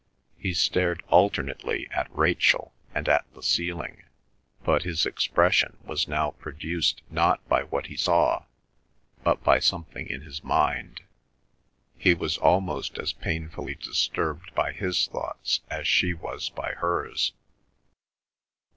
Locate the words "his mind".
10.21-11.01